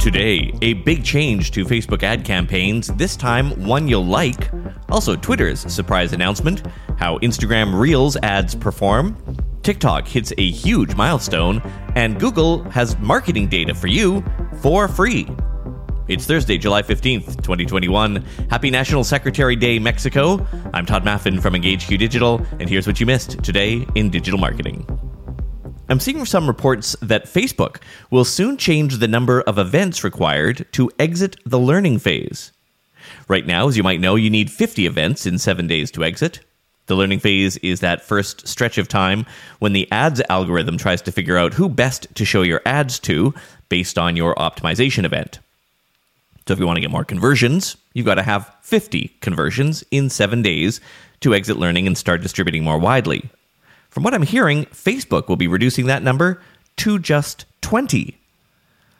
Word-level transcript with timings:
Today, 0.00 0.50
a 0.62 0.72
big 0.72 1.04
change 1.04 1.50
to 1.50 1.66
Facebook 1.66 2.02
ad 2.02 2.24
campaigns, 2.24 2.86
this 2.94 3.18
time 3.18 3.50
one 3.66 3.86
you'll 3.86 4.06
like. 4.06 4.50
Also, 4.88 5.14
Twitter's 5.14 5.60
surprise 5.70 6.14
announcement, 6.14 6.62
how 6.96 7.18
Instagram 7.18 7.78
Reels 7.78 8.16
ads 8.22 8.54
perform. 8.54 9.14
TikTok 9.62 10.08
hits 10.08 10.32
a 10.38 10.50
huge 10.50 10.94
milestone, 10.94 11.60
and 11.96 12.18
Google 12.18 12.64
has 12.70 12.98
marketing 12.98 13.48
data 13.48 13.74
for 13.74 13.88
you 13.88 14.24
for 14.62 14.88
free. 14.88 15.28
It's 16.08 16.24
Thursday, 16.24 16.56
July 16.56 16.80
15th, 16.80 17.36
2021. 17.42 18.24
Happy 18.48 18.70
National 18.70 19.04
Secretary 19.04 19.54
Day, 19.54 19.78
Mexico. 19.78 20.46
I'm 20.72 20.86
Tod 20.86 21.04
Maffin 21.04 21.42
from 21.42 21.52
EngageQ 21.52 21.98
Digital, 21.98 22.40
and 22.58 22.70
here's 22.70 22.86
what 22.86 23.00
you 23.00 23.06
missed 23.06 23.42
today 23.44 23.86
in 23.94 24.08
digital 24.08 24.40
marketing. 24.40 24.86
I'm 25.90 25.98
seeing 25.98 26.24
some 26.24 26.46
reports 26.46 26.94
that 27.02 27.24
Facebook 27.24 27.78
will 28.12 28.24
soon 28.24 28.56
change 28.56 28.98
the 28.98 29.08
number 29.08 29.40
of 29.40 29.58
events 29.58 30.04
required 30.04 30.64
to 30.70 30.88
exit 31.00 31.34
the 31.44 31.58
learning 31.58 31.98
phase. 31.98 32.52
Right 33.26 33.44
now, 33.44 33.66
as 33.66 33.76
you 33.76 33.82
might 33.82 33.98
know, 33.98 34.14
you 34.14 34.30
need 34.30 34.52
50 34.52 34.86
events 34.86 35.26
in 35.26 35.36
seven 35.36 35.66
days 35.66 35.90
to 35.90 36.04
exit. 36.04 36.40
The 36.86 36.94
learning 36.94 37.18
phase 37.18 37.56
is 37.56 37.80
that 37.80 38.04
first 38.04 38.46
stretch 38.46 38.78
of 38.78 38.86
time 38.86 39.26
when 39.58 39.72
the 39.72 39.90
ads 39.90 40.22
algorithm 40.28 40.78
tries 40.78 41.02
to 41.02 41.12
figure 41.12 41.36
out 41.36 41.54
who 41.54 41.68
best 41.68 42.06
to 42.14 42.24
show 42.24 42.42
your 42.42 42.62
ads 42.64 43.00
to 43.00 43.34
based 43.68 43.98
on 43.98 44.14
your 44.14 44.36
optimization 44.36 45.04
event. 45.04 45.40
So, 46.46 46.52
if 46.52 46.60
you 46.60 46.66
want 46.66 46.76
to 46.76 46.82
get 46.82 46.90
more 46.92 47.04
conversions, 47.04 47.76
you've 47.94 48.06
got 48.06 48.14
to 48.14 48.22
have 48.22 48.54
50 48.62 49.08
conversions 49.20 49.82
in 49.90 50.08
seven 50.08 50.40
days 50.40 50.80
to 51.20 51.34
exit 51.34 51.56
learning 51.56 51.88
and 51.88 51.98
start 51.98 52.22
distributing 52.22 52.62
more 52.62 52.78
widely. 52.78 53.28
From 53.90 54.04
what 54.04 54.14
I'm 54.14 54.22
hearing, 54.22 54.66
Facebook 54.66 55.28
will 55.28 55.36
be 55.36 55.48
reducing 55.48 55.86
that 55.86 56.02
number 56.02 56.40
to 56.76 56.98
just 56.98 57.44
20. 57.60 58.16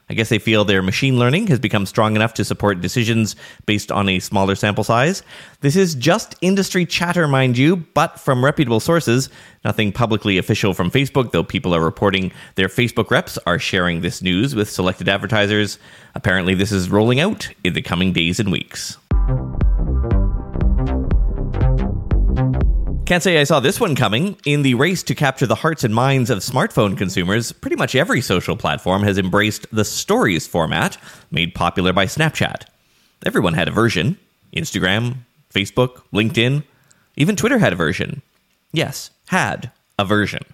I 0.09 0.13
guess 0.13 0.27
they 0.27 0.39
feel 0.39 0.65
their 0.65 0.81
machine 0.81 1.17
learning 1.17 1.47
has 1.47 1.59
become 1.59 1.85
strong 1.85 2.17
enough 2.17 2.33
to 2.33 2.43
support 2.43 2.81
decisions 2.81 3.37
based 3.65 3.93
on 3.93 4.09
a 4.09 4.19
smaller 4.19 4.55
sample 4.55 4.83
size. 4.83 5.23
This 5.61 5.77
is 5.77 5.95
just 5.95 6.35
industry 6.41 6.85
chatter, 6.85 7.29
mind 7.29 7.57
you, 7.57 7.77
but 7.77 8.19
from 8.19 8.43
reputable 8.43 8.81
sources. 8.81 9.29
Nothing 9.63 9.93
publicly 9.93 10.37
official 10.37 10.73
from 10.73 10.91
Facebook, 10.91 11.31
though 11.31 11.45
people 11.45 11.73
are 11.73 11.81
reporting 11.81 12.33
their 12.55 12.67
Facebook 12.67 13.09
reps 13.09 13.37
are 13.45 13.57
sharing 13.57 14.01
this 14.01 14.21
news 14.21 14.53
with 14.53 14.69
selected 14.69 15.07
advertisers. 15.07 15.79
Apparently, 16.13 16.55
this 16.55 16.73
is 16.73 16.89
rolling 16.89 17.21
out 17.21 17.47
in 17.63 17.71
the 17.71 17.81
coming 17.81 18.11
days 18.11 18.41
and 18.41 18.51
weeks. 18.51 18.97
Can't 23.11 23.21
say 23.21 23.41
I 23.41 23.43
saw 23.43 23.59
this 23.59 23.77
one 23.77 23.93
coming. 23.93 24.37
In 24.45 24.61
the 24.61 24.75
race 24.75 25.03
to 25.03 25.13
capture 25.13 25.45
the 25.45 25.55
hearts 25.55 25.83
and 25.83 25.93
minds 25.93 26.29
of 26.29 26.37
smartphone 26.39 26.97
consumers, 26.97 27.51
pretty 27.51 27.75
much 27.75 27.93
every 27.93 28.21
social 28.21 28.55
platform 28.55 29.03
has 29.03 29.17
embraced 29.17 29.67
the 29.69 29.83
stories 29.83 30.47
format, 30.47 30.97
made 31.29 31.53
popular 31.53 31.91
by 31.91 32.05
Snapchat. 32.05 32.67
Everyone 33.25 33.53
had 33.53 33.67
a 33.67 33.71
version 33.71 34.17
Instagram, 34.55 35.17
Facebook, 35.53 36.03
LinkedIn, 36.13 36.63
even 37.17 37.35
Twitter 37.35 37.57
had 37.57 37.73
a 37.73 37.75
version. 37.75 38.21
Yes, 38.71 39.09
had 39.27 39.71
a 39.99 40.05
version. 40.05 40.45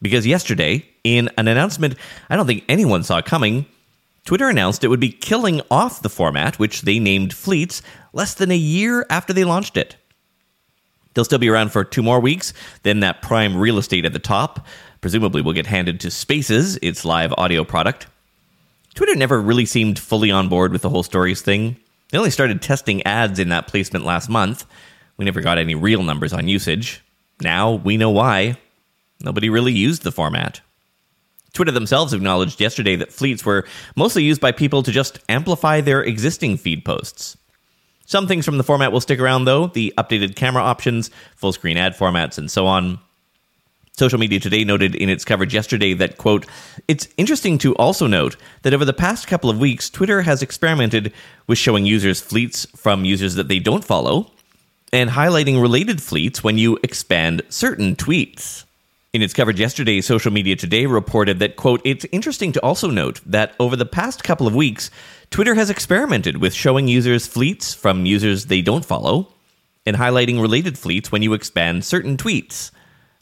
Because 0.00 0.28
yesterday, 0.28 0.86
in 1.02 1.28
an 1.36 1.48
announcement 1.48 1.96
I 2.30 2.36
don't 2.36 2.46
think 2.46 2.62
anyone 2.68 3.02
saw 3.02 3.20
coming, 3.20 3.66
Twitter 4.24 4.48
announced 4.48 4.84
it 4.84 4.88
would 4.90 5.00
be 5.00 5.10
killing 5.10 5.60
off 5.72 6.02
the 6.02 6.08
format, 6.08 6.60
which 6.60 6.82
they 6.82 7.00
named 7.00 7.34
Fleets, 7.34 7.82
less 8.12 8.32
than 8.34 8.52
a 8.52 8.56
year 8.56 9.04
after 9.10 9.32
they 9.32 9.42
launched 9.42 9.76
it. 9.76 9.96
They'll 11.16 11.24
still 11.24 11.38
be 11.38 11.48
around 11.48 11.72
for 11.72 11.82
two 11.82 12.02
more 12.02 12.20
weeks. 12.20 12.52
Then 12.82 13.00
that 13.00 13.22
prime 13.22 13.56
real 13.56 13.78
estate 13.78 14.04
at 14.04 14.12
the 14.12 14.18
top 14.18 14.66
presumably 15.00 15.40
will 15.40 15.54
get 15.54 15.64
handed 15.64 15.98
to 16.00 16.10
Spaces, 16.10 16.78
its 16.82 17.06
live 17.06 17.32
audio 17.38 17.64
product. 17.64 18.06
Twitter 18.94 19.16
never 19.16 19.40
really 19.40 19.64
seemed 19.64 19.98
fully 19.98 20.30
on 20.30 20.50
board 20.50 20.72
with 20.72 20.82
the 20.82 20.90
whole 20.90 21.02
stories 21.02 21.40
thing. 21.40 21.78
They 22.10 22.18
only 22.18 22.30
started 22.30 22.60
testing 22.60 23.02
ads 23.06 23.38
in 23.38 23.48
that 23.48 23.66
placement 23.66 24.04
last 24.04 24.28
month. 24.28 24.66
We 25.16 25.24
never 25.24 25.40
got 25.40 25.56
any 25.56 25.74
real 25.74 26.02
numbers 26.02 26.34
on 26.34 26.48
usage. 26.48 27.02
Now 27.40 27.72
we 27.72 27.96
know 27.96 28.10
why. 28.10 28.58
Nobody 29.22 29.48
really 29.48 29.72
used 29.72 30.02
the 30.02 30.12
format. 30.12 30.60
Twitter 31.54 31.72
themselves 31.72 32.12
acknowledged 32.12 32.60
yesterday 32.60 32.96
that 32.96 33.10
fleets 33.10 33.42
were 33.42 33.64
mostly 33.96 34.22
used 34.22 34.42
by 34.42 34.52
people 34.52 34.82
to 34.82 34.92
just 34.92 35.18
amplify 35.30 35.80
their 35.80 36.02
existing 36.02 36.58
feed 36.58 36.84
posts. 36.84 37.38
Some 38.06 38.28
things 38.28 38.44
from 38.44 38.56
the 38.56 38.64
format 38.64 38.92
will 38.92 39.00
stick 39.00 39.18
around, 39.18 39.44
though 39.44 39.66
the 39.66 39.92
updated 39.98 40.36
camera 40.36 40.62
options, 40.62 41.10
full 41.34 41.52
screen 41.52 41.76
ad 41.76 41.96
formats, 41.96 42.38
and 42.38 42.50
so 42.50 42.66
on. 42.66 43.00
Social 43.92 44.18
Media 44.18 44.38
Today 44.38 44.62
noted 44.62 44.94
in 44.94 45.08
its 45.08 45.24
coverage 45.24 45.54
yesterday 45.54 45.94
that, 45.94 46.18
quote, 46.18 46.46
it's 46.86 47.08
interesting 47.16 47.58
to 47.58 47.74
also 47.76 48.06
note 48.06 48.36
that 48.62 48.74
over 48.74 48.84
the 48.84 48.92
past 48.92 49.26
couple 49.26 49.50
of 49.50 49.58
weeks, 49.58 49.90
Twitter 49.90 50.22
has 50.22 50.42
experimented 50.42 51.12
with 51.46 51.58
showing 51.58 51.86
users 51.86 52.20
fleets 52.20 52.66
from 52.76 53.04
users 53.04 53.34
that 53.34 53.48
they 53.48 53.58
don't 53.58 53.84
follow 53.84 54.30
and 54.92 55.10
highlighting 55.10 55.60
related 55.60 56.02
fleets 56.02 56.44
when 56.44 56.58
you 56.58 56.78
expand 56.82 57.42
certain 57.48 57.96
tweets. 57.96 58.64
In 59.14 59.22
its 59.22 59.32
coverage 59.32 59.58
yesterday, 59.58 60.02
Social 60.02 60.30
Media 60.30 60.56
Today 60.56 60.84
reported 60.84 61.38
that, 61.38 61.56
quote, 61.56 61.80
it's 61.84 62.04
interesting 62.12 62.52
to 62.52 62.62
also 62.62 62.90
note 62.90 63.22
that 63.24 63.54
over 63.58 63.74
the 63.74 63.86
past 63.86 64.22
couple 64.22 64.46
of 64.46 64.54
weeks, 64.54 64.90
Twitter 65.30 65.54
has 65.54 65.70
experimented 65.70 66.38
with 66.38 66.54
showing 66.54 66.88
users 66.88 67.26
fleets 67.26 67.74
from 67.74 68.06
users 68.06 68.46
they 68.46 68.62
don't 68.62 68.84
follow 68.84 69.32
and 69.84 69.96
highlighting 69.96 70.40
related 70.40 70.78
fleets 70.78 71.12
when 71.12 71.22
you 71.22 71.32
expand 71.32 71.84
certain 71.84 72.16
tweets. 72.16 72.70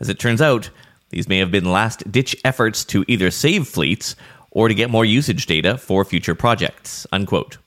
As 0.00 0.08
it 0.08 0.18
turns 0.18 0.40
out, 0.40 0.70
these 1.10 1.28
may 1.28 1.38
have 1.38 1.50
been 1.50 1.70
last 1.70 2.10
ditch 2.10 2.36
efforts 2.44 2.84
to 2.86 3.04
either 3.08 3.30
save 3.30 3.68
fleets 3.68 4.16
or 4.50 4.68
to 4.68 4.74
get 4.74 4.90
more 4.90 5.04
usage 5.04 5.46
data 5.46 5.76
for 5.76 6.04
future 6.04 6.34
projects. 6.34 7.06
Unquote. 7.12 7.58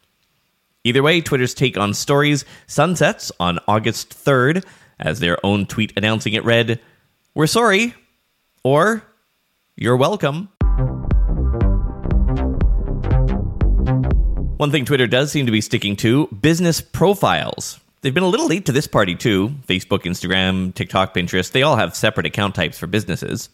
Either 0.84 1.04
way, 1.04 1.20
Twitter's 1.22 1.54
take 1.54 1.78
on 1.78 1.94
stories 1.94 2.46
sunsets 2.66 3.32
on 3.40 3.60
August 3.68 4.10
3rd, 4.10 4.64
as 5.00 5.20
their 5.20 5.38
own 5.46 5.66
tweet 5.66 5.94
announcing 5.98 6.34
it 6.34 6.46
read, 6.46 6.80
We're 7.36 7.48
sorry, 7.48 7.94
or 8.64 9.04
you're 9.76 9.98
welcome. 9.98 10.50
One 14.58 14.72
thing 14.72 14.86
Twitter 14.86 15.06
does 15.06 15.32
seem 15.32 15.46
to 15.46 15.52
be 15.52 15.62
sticking 15.62 15.96
to 15.98 16.26
business 16.28 16.82
profiles. 16.82 17.80
They've 18.02 18.14
been 18.14 18.24
a 18.24 18.28
little 18.28 18.48
late 18.48 18.66
to 18.66 18.72
this 18.72 18.88
party, 18.88 19.14
too. 19.14 19.50
Facebook, 19.68 20.00
Instagram, 20.00 20.74
TikTok, 20.74 21.14
Pinterest, 21.14 21.52
they 21.52 21.62
all 21.62 21.76
have 21.76 21.96
separate 21.96 22.26
account 22.26 22.56
types 22.56 22.80
for 22.80 22.88
businesses. 22.88 23.50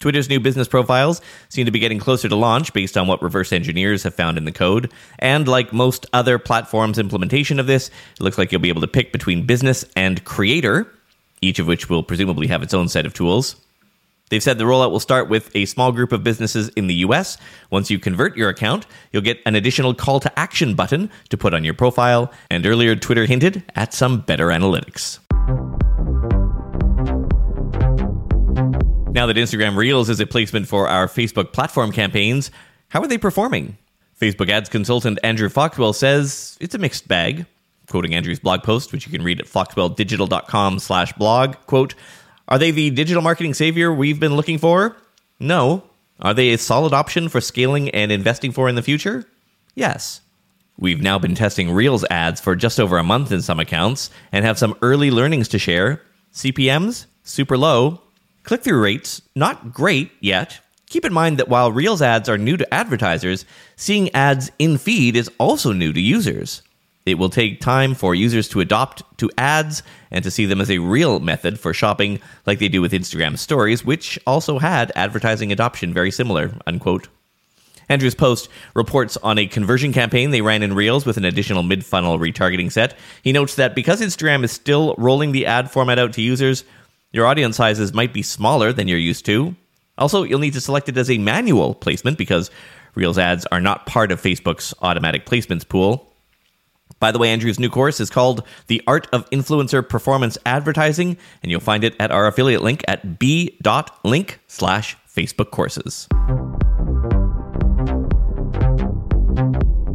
Twitter's 0.00 0.28
new 0.28 0.40
business 0.40 0.66
profiles 0.66 1.20
seem 1.50 1.66
to 1.66 1.70
be 1.70 1.78
getting 1.78 2.00
closer 2.00 2.28
to 2.28 2.34
launch 2.34 2.72
based 2.72 2.96
on 2.96 3.06
what 3.06 3.22
reverse 3.22 3.52
engineers 3.52 4.02
have 4.02 4.16
found 4.16 4.38
in 4.38 4.44
the 4.44 4.50
code. 4.50 4.92
And 5.20 5.46
like 5.46 5.72
most 5.72 6.06
other 6.12 6.36
platforms' 6.36 6.98
implementation 6.98 7.60
of 7.60 7.68
this, 7.68 7.88
it 8.18 8.20
looks 8.20 8.36
like 8.36 8.50
you'll 8.50 8.60
be 8.60 8.70
able 8.70 8.80
to 8.80 8.88
pick 8.88 9.12
between 9.12 9.46
business 9.46 9.84
and 9.94 10.24
creator, 10.24 10.92
each 11.40 11.60
of 11.60 11.68
which 11.68 11.88
will 11.88 12.02
presumably 12.02 12.48
have 12.48 12.64
its 12.64 12.74
own 12.74 12.88
set 12.88 13.06
of 13.06 13.14
tools. 13.14 13.54
They've 14.30 14.42
said 14.42 14.58
the 14.58 14.64
rollout 14.64 14.92
will 14.92 15.00
start 15.00 15.28
with 15.28 15.54
a 15.54 15.66
small 15.66 15.92
group 15.92 16.12
of 16.12 16.24
businesses 16.24 16.68
in 16.70 16.86
the 16.86 16.94
US. 17.06 17.36
Once 17.68 17.90
you 17.90 17.98
convert 17.98 18.36
your 18.36 18.48
account, 18.48 18.86
you'll 19.12 19.22
get 19.22 19.40
an 19.44 19.56
additional 19.56 19.92
call 19.92 20.20
to 20.20 20.38
action 20.38 20.74
button 20.74 21.10
to 21.28 21.36
put 21.36 21.52
on 21.52 21.64
your 21.64 21.74
profile, 21.74 22.32
and 22.48 22.64
earlier 22.64 22.96
Twitter 22.96 23.26
hinted 23.26 23.64
at 23.74 23.92
some 23.92 24.20
better 24.20 24.46
analytics. 24.46 25.18
Now 29.12 29.26
that 29.26 29.36
Instagram 29.36 29.76
Reels 29.76 30.08
is 30.08 30.20
a 30.20 30.26
placement 30.26 30.68
for 30.68 30.88
our 30.88 31.08
Facebook 31.08 31.52
platform 31.52 31.90
campaigns, 31.90 32.52
how 32.88 33.02
are 33.02 33.08
they 33.08 33.18
performing? 33.18 33.76
Facebook 34.20 34.48
ads 34.48 34.68
consultant 34.68 35.18
Andrew 35.24 35.48
Foxwell 35.48 35.92
says 35.92 36.56
it's 36.60 36.76
a 36.76 36.78
mixed 36.78 37.08
bag. 37.08 37.46
Quoting 37.88 38.14
Andrew's 38.14 38.38
blog 38.38 38.62
post, 38.62 38.92
which 38.92 39.04
you 39.04 39.10
can 39.10 39.24
read 39.24 39.40
at 39.40 39.46
foxwelldigital.com 39.46 40.78
slash 40.78 41.12
blog, 41.14 41.56
quote, 41.66 41.96
are 42.50 42.58
they 42.58 42.72
the 42.72 42.90
digital 42.90 43.22
marketing 43.22 43.54
savior 43.54 43.92
we've 43.92 44.18
been 44.18 44.34
looking 44.34 44.58
for? 44.58 44.96
No. 45.38 45.84
Are 46.20 46.34
they 46.34 46.50
a 46.52 46.58
solid 46.58 46.92
option 46.92 47.28
for 47.28 47.40
scaling 47.40 47.90
and 47.90 48.10
investing 48.10 48.52
for 48.52 48.68
in 48.68 48.74
the 48.74 48.82
future? 48.82 49.26
Yes. 49.74 50.20
We've 50.76 51.00
now 51.00 51.18
been 51.18 51.34
testing 51.34 51.70
Reels 51.70 52.04
ads 52.10 52.40
for 52.40 52.56
just 52.56 52.80
over 52.80 52.98
a 52.98 53.04
month 53.04 53.32
in 53.32 53.40
some 53.40 53.60
accounts 53.60 54.10
and 54.32 54.44
have 54.44 54.58
some 54.58 54.76
early 54.82 55.10
learnings 55.10 55.46
to 55.48 55.58
share. 55.58 56.02
CPMs, 56.32 57.06
super 57.22 57.56
low. 57.56 58.02
Click 58.42 58.62
through 58.62 58.80
rates, 58.80 59.22
not 59.34 59.72
great 59.72 60.10
yet. 60.20 60.60
Keep 60.88 61.04
in 61.04 61.12
mind 61.12 61.38
that 61.38 61.48
while 61.48 61.70
Reels 61.70 62.02
ads 62.02 62.28
are 62.28 62.38
new 62.38 62.56
to 62.56 62.74
advertisers, 62.74 63.44
seeing 63.76 64.12
ads 64.14 64.50
in 64.58 64.76
feed 64.76 65.14
is 65.14 65.30
also 65.38 65.72
new 65.72 65.92
to 65.92 66.00
users. 66.00 66.62
It 67.06 67.18
will 67.18 67.30
take 67.30 67.60
time 67.60 67.94
for 67.94 68.14
users 68.14 68.48
to 68.50 68.60
adopt 68.60 69.02
to 69.18 69.30
ads 69.38 69.82
and 70.10 70.22
to 70.22 70.30
see 70.30 70.46
them 70.46 70.60
as 70.60 70.70
a 70.70 70.78
real 70.78 71.18
method 71.20 71.58
for 71.58 71.72
shopping, 71.72 72.20
like 72.46 72.58
they 72.58 72.68
do 72.68 72.82
with 72.82 72.92
Instagram 72.92 73.38
stories, 73.38 73.84
which 73.84 74.18
also 74.26 74.58
had 74.58 74.92
advertising 74.94 75.50
adoption 75.50 75.94
very 75.94 76.10
similar. 76.10 76.52
Unquote. 76.66 77.08
Andrew's 77.88 78.14
post 78.14 78.48
reports 78.74 79.16
on 79.16 79.36
a 79.36 79.48
conversion 79.48 79.92
campaign 79.92 80.30
they 80.30 80.42
ran 80.42 80.62
in 80.62 80.74
Reels 80.74 81.04
with 81.04 81.16
an 81.16 81.24
additional 81.24 81.64
mid 81.64 81.84
funnel 81.84 82.18
retargeting 82.18 82.70
set. 82.70 82.96
He 83.22 83.32
notes 83.32 83.56
that 83.56 83.74
because 83.74 84.00
Instagram 84.00 84.44
is 84.44 84.52
still 84.52 84.94
rolling 84.96 85.32
the 85.32 85.46
ad 85.46 85.70
format 85.70 85.98
out 85.98 86.12
to 86.12 86.22
users, 86.22 86.62
your 87.12 87.26
audience 87.26 87.56
sizes 87.56 87.92
might 87.92 88.12
be 88.12 88.22
smaller 88.22 88.72
than 88.72 88.86
you're 88.86 88.98
used 88.98 89.26
to. 89.26 89.56
Also, 89.98 90.22
you'll 90.22 90.38
need 90.38 90.52
to 90.52 90.60
select 90.60 90.88
it 90.88 90.96
as 90.96 91.10
a 91.10 91.18
manual 91.18 91.74
placement 91.74 92.16
because 92.16 92.50
Reels 92.94 93.18
ads 93.18 93.44
are 93.46 93.60
not 93.60 93.86
part 93.86 94.12
of 94.12 94.22
Facebook's 94.22 94.72
automatic 94.82 95.26
placements 95.26 95.68
pool. 95.68 96.09
By 96.98 97.12
the 97.12 97.18
way, 97.18 97.30
Andrew's 97.30 97.58
new 97.58 97.70
course 97.70 98.00
is 98.00 98.10
called 98.10 98.46
The 98.66 98.82
Art 98.86 99.06
of 99.12 99.28
Influencer 99.30 99.86
Performance 99.88 100.36
Advertising, 100.44 101.16
and 101.42 101.50
you'll 101.50 101.60
find 101.60 101.84
it 101.84 101.94
at 101.98 102.10
our 102.10 102.26
affiliate 102.26 102.62
link 102.62 102.84
at 102.88 103.18
b.link 103.18 104.40
slash 104.46 104.96
Facebook 105.08 105.50
courses. 105.50 106.08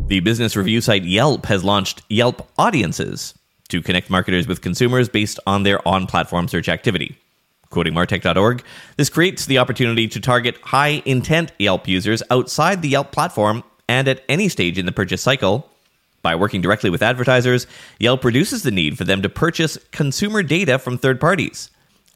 The 0.07 0.19
business 0.19 0.55
review 0.55 0.81
site 0.81 1.03
Yelp 1.03 1.47
has 1.47 1.63
launched 1.63 2.03
Yelp 2.09 2.47
Audiences 2.57 3.33
to 3.69 3.81
connect 3.81 4.09
marketers 4.09 4.47
with 4.47 4.61
consumers 4.61 5.09
based 5.09 5.39
on 5.47 5.63
their 5.63 5.85
on 5.87 6.05
platform 6.05 6.47
search 6.47 6.69
activity. 6.69 7.17
Quoting 7.71 7.93
Martech.org, 7.93 8.63
this 8.97 9.09
creates 9.09 9.47
the 9.47 9.57
opportunity 9.57 10.07
to 10.07 10.19
target 10.19 10.57
high 10.63 11.01
intent 11.05 11.51
Yelp 11.57 11.87
users 11.87 12.21
outside 12.29 12.81
the 12.81 12.89
Yelp 12.89 13.11
platform 13.11 13.63
and 13.89 14.07
at 14.07 14.23
any 14.29 14.47
stage 14.47 14.77
in 14.77 14.85
the 14.85 14.91
purchase 14.91 15.21
cycle 15.21 15.69
by 16.25 16.35
working 16.35 16.59
directly 16.59 16.89
with 16.89 17.03
advertisers, 17.03 17.67
Yelp 17.99 18.23
reduces 18.23 18.63
the 18.63 18.71
need 18.71 18.97
for 18.97 19.03
them 19.03 19.21
to 19.21 19.29
purchase 19.29 19.77
consumer 19.91 20.41
data 20.41 20.79
from 20.79 20.97
third 20.97 21.21
parties. 21.21 21.69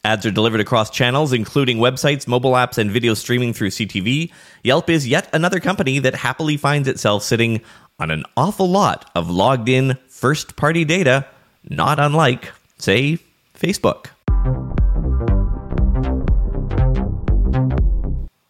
Ads 0.03 0.25
are 0.25 0.31
delivered 0.31 0.61
across 0.61 0.89
channels, 0.89 1.31
including 1.31 1.77
websites, 1.77 2.27
mobile 2.27 2.53
apps, 2.53 2.79
and 2.79 2.89
video 2.89 3.13
streaming 3.13 3.53
through 3.53 3.69
CTV. 3.69 4.31
Yelp 4.63 4.89
is 4.89 5.07
yet 5.07 5.29
another 5.31 5.59
company 5.59 5.99
that 5.99 6.15
happily 6.15 6.57
finds 6.57 6.87
itself 6.87 7.21
sitting 7.21 7.61
on 7.99 8.09
an 8.09 8.23
awful 8.35 8.67
lot 8.67 9.11
of 9.13 9.29
logged 9.29 9.69
in 9.69 9.95
first 10.07 10.55
party 10.55 10.83
data, 10.83 11.27
not 11.69 11.99
unlike, 11.99 12.51
say, 12.79 13.19
Facebook. 13.53 14.07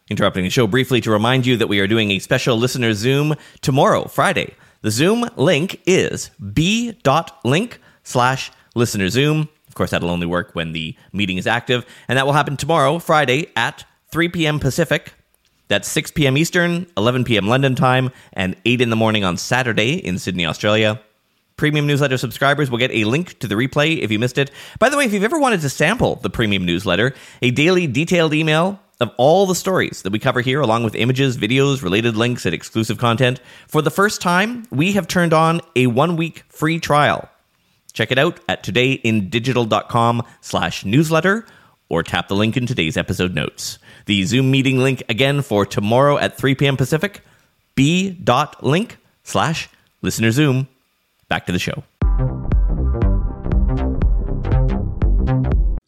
Interrupting 0.08 0.44
the 0.44 0.50
show 0.50 0.66
briefly 0.66 1.02
to 1.02 1.10
remind 1.10 1.44
you 1.44 1.58
that 1.58 1.68
we 1.68 1.80
are 1.80 1.86
doing 1.86 2.12
a 2.12 2.18
special 2.18 2.56
listener 2.56 2.94
Zoom 2.94 3.34
tomorrow, 3.60 4.06
Friday, 4.06 4.54
the 4.82 4.90
Zoom 4.90 5.28
link 5.36 5.80
is 5.86 6.30
b.link 6.52 7.80
slash 8.02 8.50
listener 8.74 9.08
Zoom. 9.08 9.48
Of 9.68 9.74
course, 9.74 9.90
that'll 9.90 10.10
only 10.10 10.26
work 10.26 10.50
when 10.54 10.72
the 10.72 10.96
meeting 11.12 11.38
is 11.38 11.46
active, 11.46 11.86
and 12.08 12.18
that 12.18 12.26
will 12.26 12.32
happen 12.32 12.56
tomorrow, 12.56 12.98
Friday, 12.98 13.48
at 13.54 13.84
3 14.10 14.28
p.m. 14.28 14.58
Pacific. 14.58 15.14
That's 15.68 15.88
6 15.88 16.10
p.m. 16.10 16.36
Eastern, 16.36 16.86
11 16.96 17.24
p.m. 17.24 17.46
London 17.46 17.76
time, 17.76 18.10
and 18.32 18.56
8 18.64 18.80
in 18.80 18.90
the 18.90 18.96
morning 18.96 19.22
on 19.22 19.36
Saturday 19.36 19.94
in 19.94 20.18
Sydney, 20.18 20.44
Australia. 20.44 21.00
Premium 21.56 21.86
newsletter 21.86 22.16
subscribers 22.16 22.70
will 22.70 22.78
get 22.78 22.90
a 22.90 23.04
link 23.04 23.38
to 23.38 23.46
the 23.46 23.54
replay 23.54 23.98
if 23.98 24.10
you 24.10 24.18
missed 24.18 24.38
it. 24.38 24.50
By 24.78 24.88
the 24.88 24.96
way, 24.96 25.04
if 25.04 25.12
you've 25.12 25.22
ever 25.22 25.38
wanted 25.38 25.60
to 25.60 25.68
sample 25.68 26.16
the 26.16 26.30
premium 26.30 26.64
newsletter, 26.64 27.14
a 27.42 27.50
daily 27.50 27.86
detailed 27.86 28.34
email 28.34 28.80
of 29.00 29.12
all 29.16 29.46
the 29.46 29.54
stories 29.54 30.02
that 30.02 30.12
we 30.12 30.18
cover 30.18 30.40
here, 30.40 30.60
along 30.60 30.84
with 30.84 30.94
images, 30.94 31.38
videos, 31.38 31.82
related 31.82 32.16
links, 32.16 32.44
and 32.44 32.54
exclusive 32.54 32.98
content. 32.98 33.40
For 33.66 33.82
the 33.82 33.90
first 33.90 34.20
time, 34.20 34.64
we 34.70 34.92
have 34.92 35.08
turned 35.08 35.32
on 35.32 35.60
a 35.74 35.86
one 35.86 36.16
week 36.16 36.44
free 36.48 36.78
trial. 36.78 37.28
Check 37.92 38.12
it 38.12 38.18
out 38.18 38.38
at 38.48 38.62
todayindigital.com 38.62 40.22
slash 40.40 40.84
newsletter 40.84 41.46
or 41.88 42.02
tap 42.02 42.28
the 42.28 42.36
link 42.36 42.56
in 42.56 42.66
today's 42.66 42.96
episode 42.96 43.34
notes. 43.34 43.78
The 44.06 44.24
Zoom 44.24 44.50
meeting 44.50 44.78
link 44.78 45.02
again 45.08 45.42
for 45.42 45.66
tomorrow 45.66 46.16
at 46.18 46.36
3 46.38 46.54
p.m. 46.54 46.76
Pacific, 46.76 47.22
b.link 47.74 48.98
slash 49.24 49.68
listener 50.02 50.30
Zoom. 50.30 50.68
Back 51.28 51.46
to 51.46 51.52
the 51.52 51.58
show. 51.58 51.82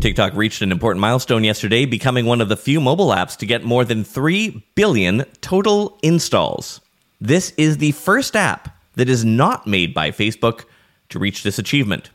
TikTok 0.00 0.34
reached 0.34 0.60
an 0.60 0.72
important 0.72 1.00
milestone 1.00 1.44
yesterday, 1.44 1.86
becoming 1.86 2.26
one 2.26 2.40
of 2.40 2.48
the 2.48 2.56
few 2.56 2.80
mobile 2.80 3.08
apps 3.08 3.36
to 3.38 3.46
get 3.46 3.64
more 3.64 3.84
than 3.84 4.02
3 4.02 4.64
billion 4.74 5.24
total 5.40 5.98
installs. 6.02 6.80
This 7.20 7.52
is 7.56 7.78
the 7.78 7.92
first 7.92 8.34
app 8.34 8.76
that 8.96 9.08
is 9.08 9.24
not 9.24 9.66
made 9.66 9.94
by 9.94 10.10
Facebook 10.10 10.64
to 11.10 11.18
reach 11.18 11.42
this 11.42 11.58
achievement. 11.58 12.10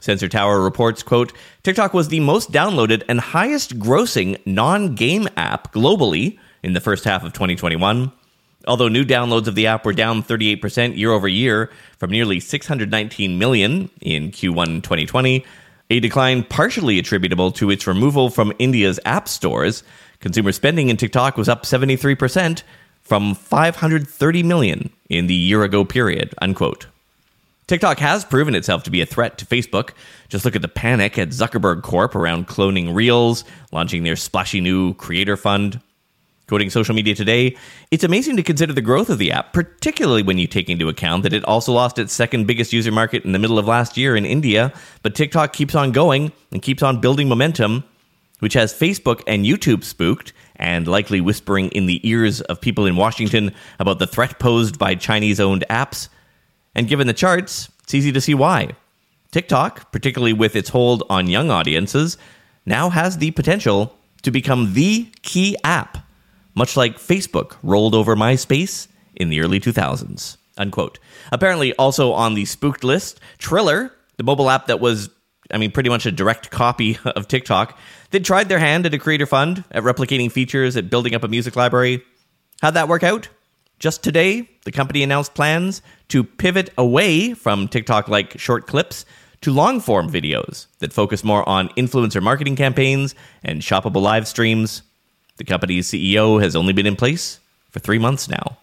Sensor 0.00 0.28
Tower 0.28 0.60
reports, 0.60 1.02
quote, 1.02 1.32
TikTok 1.62 1.94
was 1.94 2.08
the 2.08 2.20
most 2.20 2.52
downloaded 2.52 3.02
and 3.08 3.20
highest 3.20 3.78
grossing 3.78 4.38
non-game 4.46 5.28
app 5.36 5.72
globally 5.72 6.38
in 6.62 6.72
the 6.72 6.80
first 6.80 7.04
half 7.04 7.22
of 7.22 7.32
2021. 7.32 8.12
Although 8.66 8.88
new 8.88 9.04
downloads 9.04 9.46
of 9.46 9.54
the 9.54 9.66
app 9.66 9.84
were 9.84 9.92
down 9.92 10.22
38% 10.22 10.96
year 10.96 11.12
over 11.12 11.28
year 11.28 11.70
from 11.98 12.10
nearly 12.10 12.40
619 12.40 13.38
million 13.38 13.90
in 14.00 14.30
Q1 14.30 14.82
2020 14.82 15.44
a 15.90 16.00
decline 16.00 16.44
partially 16.44 16.98
attributable 16.98 17.50
to 17.52 17.70
its 17.70 17.86
removal 17.86 18.30
from 18.30 18.52
India's 18.58 18.98
app 19.04 19.28
stores. 19.28 19.82
Consumer 20.20 20.52
spending 20.52 20.88
in 20.88 20.96
TikTok 20.96 21.36
was 21.36 21.48
up 21.48 21.64
73% 21.64 22.62
from 23.02 23.34
530 23.34 24.42
million 24.42 24.90
in 25.08 25.26
the 25.26 25.34
year 25.34 25.62
ago 25.62 25.84
period, 25.84 26.34
unquote. 26.40 26.86
TikTok 27.66 27.98
has 27.98 28.24
proven 28.24 28.54
itself 28.54 28.82
to 28.84 28.90
be 28.90 29.00
a 29.00 29.06
threat 29.06 29.38
to 29.38 29.46
Facebook. 29.46 29.90
Just 30.28 30.44
look 30.44 30.56
at 30.56 30.62
the 30.62 30.68
panic 30.68 31.18
at 31.18 31.28
Zuckerberg 31.28 31.82
Corp 31.82 32.14
around 32.14 32.46
cloning 32.46 32.94
Reels, 32.94 33.44
launching 33.72 34.02
their 34.02 34.16
splashy 34.16 34.60
new 34.60 34.94
creator 34.94 35.36
fund. 35.36 35.80
Quoting 36.46 36.68
Social 36.68 36.94
Media 36.94 37.14
Today, 37.14 37.56
it's 37.90 38.04
amazing 38.04 38.36
to 38.36 38.42
consider 38.42 38.74
the 38.74 38.82
growth 38.82 39.08
of 39.08 39.16
the 39.16 39.32
app, 39.32 39.54
particularly 39.54 40.22
when 40.22 40.36
you 40.36 40.46
take 40.46 40.68
into 40.68 40.90
account 40.90 41.22
that 41.22 41.32
it 41.32 41.42
also 41.46 41.72
lost 41.72 41.98
its 41.98 42.12
second 42.12 42.46
biggest 42.46 42.70
user 42.70 42.92
market 42.92 43.24
in 43.24 43.32
the 43.32 43.38
middle 43.38 43.58
of 43.58 43.66
last 43.66 43.96
year 43.96 44.14
in 44.14 44.26
India. 44.26 44.70
But 45.02 45.14
TikTok 45.14 45.54
keeps 45.54 45.74
on 45.74 45.90
going 45.90 46.32
and 46.52 46.60
keeps 46.60 46.82
on 46.82 47.00
building 47.00 47.30
momentum, 47.30 47.82
which 48.40 48.52
has 48.52 48.74
Facebook 48.74 49.22
and 49.26 49.46
YouTube 49.46 49.84
spooked 49.84 50.34
and 50.56 50.86
likely 50.86 51.22
whispering 51.22 51.70
in 51.70 51.86
the 51.86 52.06
ears 52.06 52.42
of 52.42 52.60
people 52.60 52.84
in 52.84 52.94
Washington 52.94 53.54
about 53.78 53.98
the 53.98 54.06
threat 54.06 54.38
posed 54.38 54.78
by 54.78 54.94
Chinese 54.94 55.40
owned 55.40 55.64
apps. 55.70 56.10
And 56.74 56.88
given 56.88 57.06
the 57.06 57.14
charts, 57.14 57.70
it's 57.84 57.94
easy 57.94 58.12
to 58.12 58.20
see 58.20 58.34
why. 58.34 58.72
TikTok, 59.30 59.92
particularly 59.92 60.34
with 60.34 60.56
its 60.56 60.68
hold 60.68 61.04
on 61.08 61.26
young 61.26 61.50
audiences, 61.50 62.18
now 62.66 62.90
has 62.90 63.16
the 63.16 63.30
potential 63.30 63.96
to 64.20 64.30
become 64.30 64.74
the 64.74 65.10
key 65.22 65.56
app 65.64 66.03
much 66.54 66.76
like 66.76 66.98
Facebook 66.98 67.56
rolled 67.62 67.94
over 67.94 68.16
MySpace 68.16 68.88
in 69.14 69.28
the 69.28 69.40
early 69.40 69.60
2000s. 69.60 70.36
Unquote. 70.56 70.98
Apparently, 71.32 71.74
also 71.74 72.12
on 72.12 72.34
the 72.34 72.44
spooked 72.44 72.84
list, 72.84 73.20
Triller, 73.38 73.92
the 74.16 74.22
mobile 74.24 74.48
app 74.48 74.66
that 74.68 74.80
was, 74.80 75.10
I 75.50 75.58
mean, 75.58 75.72
pretty 75.72 75.90
much 75.90 76.06
a 76.06 76.12
direct 76.12 76.50
copy 76.50 76.98
of 77.04 77.26
TikTok, 77.28 77.78
they 78.10 78.20
tried 78.20 78.48
their 78.48 78.60
hand 78.60 78.86
at 78.86 78.94
a 78.94 78.98
creator 78.98 79.26
fund, 79.26 79.64
at 79.72 79.82
replicating 79.82 80.30
features, 80.30 80.76
at 80.76 80.90
building 80.90 81.14
up 81.14 81.24
a 81.24 81.28
music 81.28 81.56
library. 81.56 82.02
How'd 82.62 82.74
that 82.74 82.88
work 82.88 83.02
out? 83.02 83.28
Just 83.80 84.04
today, 84.04 84.48
the 84.64 84.72
company 84.72 85.02
announced 85.02 85.34
plans 85.34 85.82
to 86.08 86.22
pivot 86.22 86.70
away 86.78 87.34
from 87.34 87.66
TikTok 87.66 88.08
like 88.08 88.38
short 88.38 88.66
clips 88.66 89.04
to 89.40 89.52
long 89.52 89.80
form 89.80 90.10
videos 90.10 90.68
that 90.78 90.92
focus 90.92 91.24
more 91.24 91.46
on 91.48 91.68
influencer 91.70 92.22
marketing 92.22 92.56
campaigns 92.56 93.14
and 93.42 93.60
shoppable 93.60 94.00
live 94.00 94.26
streams. 94.28 94.82
The 95.36 95.44
company's 95.44 95.88
CEO 95.88 96.40
has 96.40 96.54
only 96.54 96.72
been 96.72 96.86
in 96.86 96.94
place 96.94 97.40
for 97.70 97.80
three 97.80 97.98
months 97.98 98.28
now. 98.28 98.56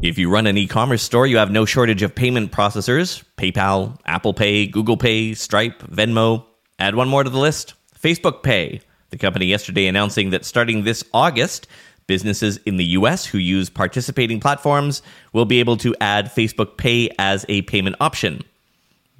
If 0.00 0.16
you 0.16 0.30
run 0.30 0.46
an 0.46 0.56
e 0.56 0.66
commerce 0.66 1.02
store, 1.02 1.26
you 1.26 1.36
have 1.36 1.50
no 1.50 1.66
shortage 1.66 2.02
of 2.02 2.14
payment 2.14 2.50
processors 2.50 3.22
PayPal, 3.36 3.98
Apple 4.06 4.32
Pay, 4.32 4.66
Google 4.66 4.96
Pay, 4.96 5.34
Stripe, 5.34 5.82
Venmo. 5.82 6.46
Add 6.78 6.94
one 6.94 7.08
more 7.08 7.22
to 7.22 7.28
the 7.28 7.38
list 7.38 7.74
Facebook 8.00 8.42
Pay. 8.42 8.80
The 9.10 9.18
company 9.18 9.44
yesterday 9.44 9.86
announcing 9.86 10.30
that 10.30 10.46
starting 10.46 10.84
this 10.84 11.04
August, 11.12 11.68
businesses 12.06 12.56
in 12.64 12.78
the 12.78 12.86
US 12.96 13.26
who 13.26 13.36
use 13.36 13.68
participating 13.68 14.40
platforms 14.40 15.02
will 15.34 15.44
be 15.44 15.60
able 15.60 15.76
to 15.76 15.94
add 16.00 16.34
Facebook 16.34 16.78
Pay 16.78 17.10
as 17.18 17.44
a 17.50 17.60
payment 17.62 17.96
option. 18.00 18.42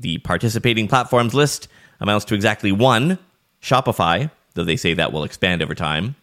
The 0.01 0.19
participating 0.19 0.89
platforms 0.89 1.35
list 1.35 1.69
amounts 2.01 2.25
to 2.25 2.35
exactly 2.35 2.73
one 2.73 3.19
Shopify, 3.63 4.31
though 4.55 4.65
they 4.65 4.77
say 4.77 4.95
that 4.95 5.13
will 5.13 5.25
expand 5.25 5.63
over 5.63 5.75
time. 5.75 6.17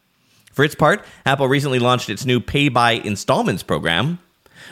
For 0.51 0.65
its 0.65 0.75
part, 0.75 1.05
Apple 1.25 1.47
recently 1.47 1.79
launched 1.79 2.09
its 2.09 2.25
new 2.25 2.39
Pay 2.39 2.69
by 2.69 2.91
Installments 2.91 3.63
program. 3.63 4.19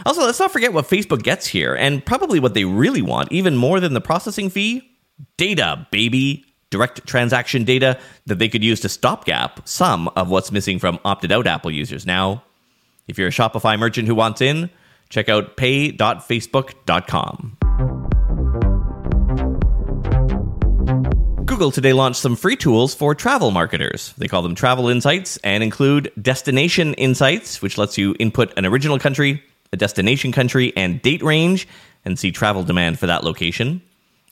Also, 0.05 0.21
let's 0.21 0.39
not 0.39 0.51
forget 0.51 0.73
what 0.73 0.89
Facebook 0.89 1.23
gets 1.23 1.47
here, 1.47 1.73
and 1.73 2.05
probably 2.05 2.39
what 2.39 2.53
they 2.53 2.65
really 2.65 3.01
want, 3.01 3.31
even 3.31 3.55
more 3.55 3.79
than 3.79 3.93
the 3.93 4.01
processing 4.01 4.49
fee 4.49 4.89
data, 5.37 5.87
baby. 5.91 6.43
Direct 6.69 7.07
transaction 7.07 7.63
data 7.63 7.97
that 8.25 8.39
they 8.39 8.49
could 8.49 8.61
use 8.61 8.81
to 8.81 8.89
stopgap 8.89 9.65
some 9.65 10.09
of 10.17 10.29
what's 10.29 10.51
missing 10.51 10.79
from 10.79 10.99
opted 11.05 11.31
out 11.31 11.47
Apple 11.47 11.71
users 11.71 12.05
now. 12.05 12.43
If 13.07 13.17
you're 13.17 13.29
a 13.29 13.31
Shopify 13.31 13.79
merchant 13.79 14.09
who 14.09 14.15
wants 14.15 14.41
in, 14.41 14.69
check 15.09 15.29
out 15.29 15.55
pay.facebook.com. 15.55 17.66
Google 21.57 21.71
today 21.71 21.93
launched 21.93 22.21
some 22.21 22.35
free 22.35 22.55
tools 22.55 22.93
for 22.93 23.15
travel 23.15 23.49
marketers. 23.49 24.13
They 24.15 24.27
call 24.27 24.43
them 24.43 24.53
Travel 24.53 24.89
Insights 24.89 25.37
and 25.37 25.63
include 25.63 26.11
Destination 26.21 26.93
Insights, 26.93 27.63
which 27.63 27.79
lets 27.79 27.97
you 27.97 28.15
input 28.19 28.55
an 28.57 28.65
original 28.67 28.99
country, 28.99 29.41
a 29.73 29.75
destination 29.75 30.31
country, 30.31 30.71
and 30.77 31.01
date 31.01 31.23
range 31.23 31.67
and 32.05 32.19
see 32.19 32.31
travel 32.31 32.61
demand 32.61 32.99
for 32.99 33.07
that 33.07 33.23
location. 33.23 33.81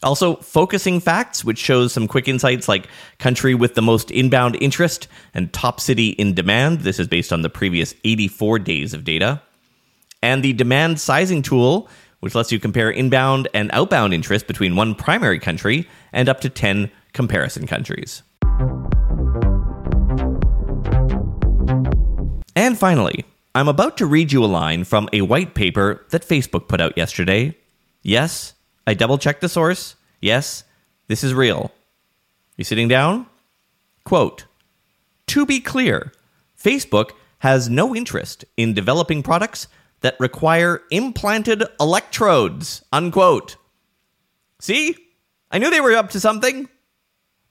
Also, 0.03 0.35
Focusing 0.35 0.99
Facts, 0.99 1.43
which 1.43 1.57
shows 1.57 1.91
some 1.91 2.07
quick 2.07 2.27
insights 2.27 2.67
like 2.67 2.89
country 3.17 3.55
with 3.55 3.73
the 3.73 3.81
most 3.81 4.11
inbound 4.11 4.55
interest 4.61 5.07
and 5.33 5.51
top 5.51 5.79
city 5.79 6.09
in 6.09 6.35
demand. 6.35 6.81
This 6.81 6.99
is 6.99 7.07
based 7.07 7.33
on 7.33 7.41
the 7.41 7.49
previous 7.49 7.95
84 8.03 8.59
days 8.59 8.93
of 8.93 9.03
data. 9.03 9.41
And 10.21 10.43
the 10.43 10.53
Demand 10.53 10.99
Sizing 10.99 11.41
Tool, 11.41 11.89
which 12.19 12.35
lets 12.35 12.51
you 12.51 12.59
compare 12.59 12.91
inbound 12.91 13.47
and 13.51 13.71
outbound 13.73 14.13
interest 14.13 14.45
between 14.45 14.75
one 14.75 14.93
primary 14.93 15.39
country 15.39 15.89
and 16.13 16.29
up 16.29 16.41
to 16.41 16.49
10 16.49 16.91
comparison 17.15 17.65
countries. 17.65 18.21
And 22.55 22.77
finally, 22.77 23.25
I'm 23.55 23.67
about 23.67 23.97
to 23.97 24.05
read 24.05 24.31
you 24.31 24.43
a 24.43 24.45
line 24.45 24.83
from 24.83 25.09
a 25.11 25.21
white 25.21 25.55
paper 25.55 26.05
that 26.11 26.27
Facebook 26.27 26.67
put 26.67 26.79
out 26.81 26.97
yesterday. 26.97 27.57
Yes, 28.03 28.53
I 28.85 28.93
double 28.93 29.17
checked 29.17 29.41
the 29.41 29.49
source. 29.49 29.95
Yes, 30.21 30.63
this 31.07 31.23
is 31.23 31.33
real. 31.33 31.71
You 32.57 32.63
sitting 32.63 32.87
down? 32.87 33.27
Quote 34.03 34.45
To 35.27 35.45
be 35.45 35.59
clear, 35.59 36.11
Facebook 36.61 37.11
has 37.39 37.69
no 37.69 37.95
interest 37.95 38.45
in 38.57 38.73
developing 38.73 39.23
products 39.23 39.67
that 40.01 40.19
require 40.19 40.81
implanted 40.91 41.63
electrodes. 41.79 42.83
Unquote. 42.91 43.55
See? 44.59 44.95
I 45.51 45.57
knew 45.57 45.69
they 45.69 45.81
were 45.81 45.93
up 45.93 46.09
to 46.11 46.19
something. 46.19 46.69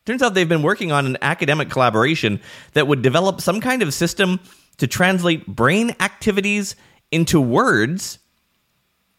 Turns 0.07 0.21
out 0.23 0.35
they've 0.35 0.49
been 0.49 0.63
working 0.63 0.93
on 0.93 1.07
an 1.07 1.17
academic 1.23 1.71
collaboration 1.71 2.41
that 2.75 2.87
would 2.87 3.01
develop 3.01 3.41
some 3.41 3.61
kind 3.61 3.83
of 3.83 3.95
system 3.95 4.39
to 4.77 4.87
translate 4.87 5.47
brain 5.47 5.95
activities 6.01 6.77
into 7.11 7.41
words. 7.41 8.19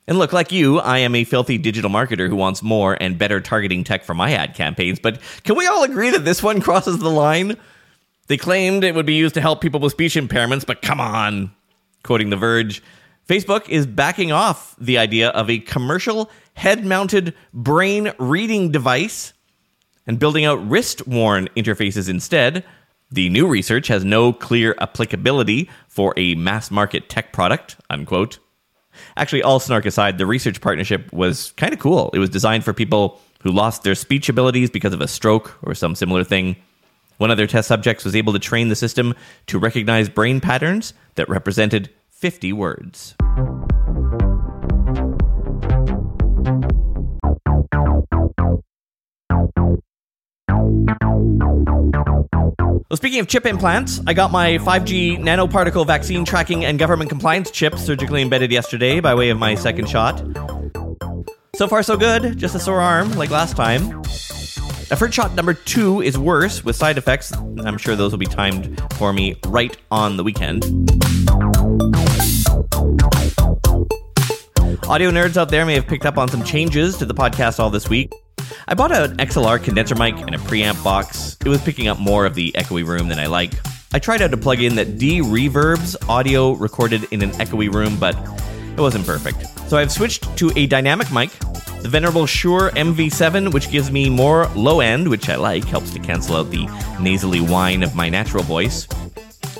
And 0.07 0.19
look, 0.19 0.31
like 0.31 0.51
you, 0.51 0.79
I 0.79 0.99
am 0.99 1.15
a 1.15 1.23
filthy 1.23 1.57
digital 1.57 1.89
marketer 1.89 2.29
who 2.29 2.35
wants 2.35 2.61
more 2.61 2.95
and 3.01 3.17
better 3.17 3.41
targeting 3.41 3.83
tech 3.83 4.03
for 4.03 4.13
my 4.13 4.33
ad 4.33 4.53
campaigns, 4.53 4.99
but 4.99 5.19
can 5.43 5.57
we 5.57 5.65
all 5.65 5.83
agree 5.83 6.11
that 6.11 6.23
this 6.23 6.43
one 6.43 6.61
crosses 6.61 6.99
the 6.99 7.09
line? 7.09 7.57
They 8.27 8.37
claimed 8.37 8.83
it 8.83 8.93
would 8.93 9.05
be 9.05 9.15
used 9.15 9.35
to 9.35 9.41
help 9.41 9.61
people 9.61 9.79
with 9.79 9.91
speech 9.91 10.15
impairments, 10.15 10.65
but 10.65 10.81
come 10.81 10.99
on. 10.99 11.51
Quoting 12.03 12.29
The 12.29 12.37
Verge, 12.37 12.83
Facebook 13.27 13.67
is 13.69 13.87
backing 13.87 14.31
off 14.31 14.75
the 14.79 14.99
idea 14.99 15.29
of 15.29 15.49
a 15.49 15.57
commercial 15.59 16.29
head 16.53 16.85
mounted 16.85 17.33
brain 17.53 18.11
reading 18.19 18.71
device 18.71 19.33
and 20.07 20.19
building 20.19 20.45
out 20.45 20.65
wrist 20.67 21.07
worn 21.07 21.49
interfaces 21.55 22.09
instead. 22.09 22.63
The 23.11 23.29
new 23.29 23.47
research 23.47 23.87
has 23.87 24.03
no 24.03 24.33
clear 24.33 24.75
applicability 24.79 25.69
for 25.87 26.13
a 26.17 26.35
mass 26.35 26.71
market 26.71 27.09
tech 27.09 27.33
product, 27.33 27.77
unquote. 27.89 28.39
Actually, 29.17 29.43
all 29.43 29.59
snark 29.59 29.85
aside, 29.85 30.17
the 30.17 30.25
research 30.25 30.61
partnership 30.61 31.11
was 31.13 31.51
kind 31.53 31.73
of 31.73 31.79
cool. 31.79 32.09
It 32.13 32.19
was 32.19 32.29
designed 32.29 32.63
for 32.63 32.73
people 32.73 33.19
who 33.41 33.51
lost 33.51 33.83
their 33.83 33.95
speech 33.95 34.29
abilities 34.29 34.69
because 34.69 34.93
of 34.93 35.01
a 35.01 35.07
stroke 35.07 35.57
or 35.61 35.75
some 35.75 35.95
similar 35.95 36.23
thing. 36.23 36.55
One 37.17 37.31
of 37.31 37.37
their 37.37 37.47
test 37.47 37.67
subjects 37.67 38.03
was 38.03 38.15
able 38.15 38.33
to 38.33 38.39
train 38.39 38.69
the 38.69 38.75
system 38.75 39.13
to 39.47 39.59
recognize 39.59 40.09
brain 40.09 40.41
patterns 40.41 40.93
that 41.15 41.29
represented 41.29 41.89
50 42.09 42.53
words. 42.53 43.15
Well, 52.95 53.01
speaking 53.01 53.19
of 53.19 53.27
chip 53.27 53.45
implants, 53.45 53.99
I 54.07 54.13
got 54.13 54.31
my 54.31 54.57
5G 54.59 55.19
nanoparticle 55.19 55.85
vaccine 55.85 56.23
tracking 56.23 56.63
and 56.63 56.79
government 56.79 57.09
compliance 57.09 57.51
chip 57.51 57.77
surgically 57.77 58.21
embedded 58.21 58.53
yesterday 58.53 59.01
by 59.01 59.13
way 59.15 59.31
of 59.31 59.37
my 59.37 59.53
second 59.55 59.89
shot. 59.89 60.19
So 61.55 61.67
far, 61.67 61.83
so 61.83 61.97
good. 61.97 62.37
Just 62.37 62.55
a 62.55 62.59
sore 62.59 62.79
arm, 62.79 63.11
like 63.15 63.31
last 63.31 63.57
time. 63.57 63.99
A 63.99 64.95
first 64.95 65.13
shot 65.13 65.35
number 65.35 65.53
two 65.53 66.01
is 66.01 66.17
worse 66.17 66.63
with 66.63 66.77
side 66.77 66.97
effects. 66.97 67.33
I'm 67.65 67.77
sure 67.77 67.97
those 67.97 68.13
will 68.13 68.17
be 68.17 68.27
timed 68.27 68.81
for 68.93 69.11
me 69.11 69.35
right 69.47 69.75
on 69.91 70.15
the 70.15 70.23
weekend. 70.23 70.63
Audio 74.87 75.11
nerds 75.11 75.35
out 75.35 75.49
there 75.49 75.65
may 75.65 75.73
have 75.73 75.85
picked 75.85 76.05
up 76.05 76.17
on 76.17 76.29
some 76.29 76.45
changes 76.45 76.95
to 76.95 77.05
the 77.05 77.13
podcast 77.13 77.59
all 77.59 77.69
this 77.69 77.89
week. 77.89 78.09
I 78.67 78.73
bought 78.73 78.91
an 78.91 79.17
XLR 79.17 79.63
condenser 79.63 79.95
mic 79.95 80.15
and 80.15 80.35
a 80.35 80.37
preamp 80.37 80.83
box. 80.83 81.37
It 81.45 81.49
was 81.49 81.61
picking 81.61 81.87
up 81.87 81.99
more 81.99 82.25
of 82.25 82.35
the 82.35 82.51
echoey 82.53 82.85
room 82.85 83.07
than 83.07 83.19
I 83.19 83.27
like. 83.27 83.53
I 83.93 83.99
tried 83.99 84.21
out 84.21 84.33
a 84.33 84.37
plugin 84.37 84.75
that 84.75 84.97
de-reverbs 84.97 86.09
audio 86.09 86.51
recorded 86.53 87.05
in 87.11 87.21
an 87.21 87.31
echoey 87.31 87.73
room, 87.73 87.97
but 87.97 88.15
it 88.77 88.81
wasn't 88.81 89.05
perfect. 89.05 89.47
So 89.69 89.77
I've 89.77 89.91
switched 89.91 90.37
to 90.37 90.51
a 90.55 90.65
dynamic 90.65 91.11
mic, 91.11 91.31
the 91.81 91.87
venerable 91.89 92.25
Shure 92.25 92.71
MV7, 92.71 93.53
which 93.53 93.69
gives 93.71 93.91
me 93.91 94.09
more 94.09 94.47
low 94.49 94.79
end, 94.79 95.07
which 95.07 95.29
I 95.29 95.35
like, 95.35 95.63
helps 95.63 95.91
to 95.91 95.99
cancel 95.99 96.35
out 96.35 96.49
the 96.49 96.65
nasally 96.99 97.39
whine 97.39 97.83
of 97.83 97.95
my 97.95 98.09
natural 98.09 98.43
voice. 98.43 98.87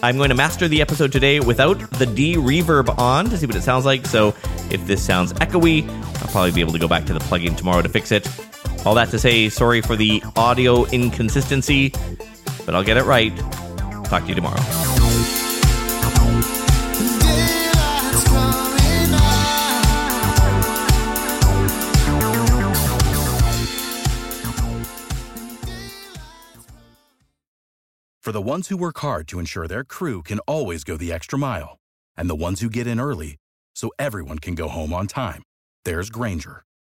I'm 0.03 0.17
going 0.17 0.29
to 0.29 0.35
master 0.35 0.67
the 0.67 0.81
episode 0.81 1.11
today 1.11 1.39
without 1.39 1.79
the 1.91 2.05
D 2.05 2.35
reverb 2.35 2.97
on 2.99 3.29
to 3.29 3.37
see 3.37 3.45
what 3.45 3.55
it 3.55 3.61
sounds 3.61 3.85
like. 3.85 4.05
So 4.05 4.35
if 4.69 4.85
this 4.85 5.01
sounds 5.03 5.33
echoey, 5.33 5.87
I'll 6.21 6.27
probably 6.27 6.51
be 6.51 6.61
able 6.61 6.73
to 6.73 6.79
go 6.79 6.87
back 6.87 7.05
to 7.05 7.13
the 7.13 7.19
plugin 7.19 7.55
tomorrow 7.55 7.81
to 7.81 7.89
fix 7.89 8.11
it. 8.11 8.27
All 8.85 8.93
that 8.93 9.09
to 9.09 9.19
say, 9.19 9.49
sorry 9.49 9.81
for 9.81 9.95
the 9.95 10.21
audio 10.35 10.85
inconsistency, 10.85 11.89
but 12.65 12.75
I'll 12.75 12.83
get 12.83 12.97
it 12.97 13.05
right. 13.05 13.35
Talk 14.05 14.23
to 14.23 14.27
you 14.29 14.35
tomorrow. 14.35 14.61
For 28.21 28.31
the 28.31 28.41
ones 28.41 28.69
who 28.69 28.77
work 28.77 28.97
hard 28.99 29.27
to 29.27 29.39
ensure 29.39 29.67
their 29.67 29.83
crew 29.83 30.23
can 30.23 30.39
always 30.47 30.83
go 30.83 30.97
the 30.97 31.13
extra 31.13 31.37
mile, 31.37 31.77
and 32.17 32.27
the 32.27 32.35
ones 32.35 32.59
who 32.59 32.69
get 32.69 32.87
in 32.87 32.99
early 32.99 33.37
so 33.75 33.91
everyone 33.99 34.39
can 34.39 34.55
go 34.55 34.67
home 34.67 34.93
on 34.93 35.05
time, 35.05 35.43
there's 35.85 36.09
Grainger, 36.09 36.63